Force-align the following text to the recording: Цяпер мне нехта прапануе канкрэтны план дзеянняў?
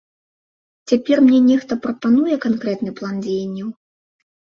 Цяпер 0.91 1.21
мне 1.27 1.39
нехта 1.49 1.73
прапануе 1.85 2.35
канкрэтны 2.49 2.97
план 2.99 3.25
дзеянняў? 3.31 3.73